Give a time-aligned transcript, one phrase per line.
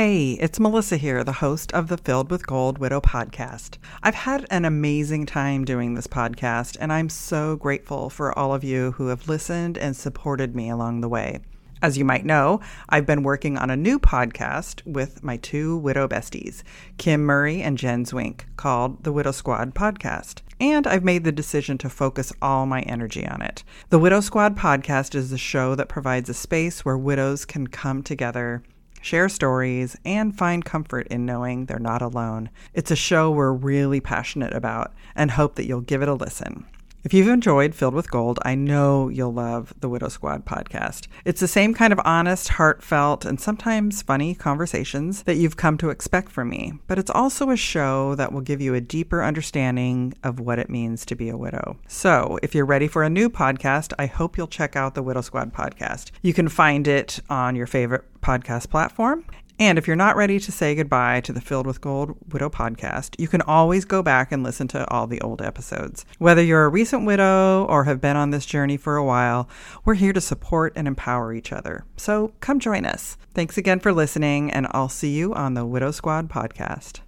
[0.00, 3.78] Hey, it's Melissa here, the host of the Filled with Gold Widow podcast.
[4.00, 8.62] I've had an amazing time doing this podcast, and I'm so grateful for all of
[8.62, 11.40] you who have listened and supported me along the way.
[11.82, 16.06] As you might know, I've been working on a new podcast with my two widow
[16.06, 16.62] besties,
[16.96, 20.42] Kim Murray and Jen Zwink, called the Widow Squad Podcast.
[20.60, 23.64] And I've made the decision to focus all my energy on it.
[23.88, 28.04] The Widow Squad Podcast is a show that provides a space where widows can come
[28.04, 28.62] together
[29.00, 32.50] share stories, and find comfort in knowing they're not alone.
[32.74, 36.66] It's a show we're really passionate about and hope that you'll give it a listen.
[37.04, 41.06] If you've enjoyed Filled with Gold, I know you'll love the Widow Squad podcast.
[41.24, 45.90] It's the same kind of honest, heartfelt, and sometimes funny conversations that you've come to
[45.90, 50.12] expect from me, but it's also a show that will give you a deeper understanding
[50.24, 51.76] of what it means to be a widow.
[51.86, 55.20] So, if you're ready for a new podcast, I hope you'll check out the Widow
[55.20, 56.10] Squad podcast.
[56.22, 59.24] You can find it on your favorite podcast platform
[59.58, 63.14] and if you're not ready to say goodbye to the Filled with Gold Widow podcast,
[63.18, 66.04] you can always go back and listen to all the old episodes.
[66.18, 69.48] Whether you're a recent widow or have been on this journey for a while,
[69.84, 71.84] we're here to support and empower each other.
[71.96, 73.16] So come join us.
[73.34, 77.00] Thanks again for listening, and I'll see you on the Widow Squad podcast.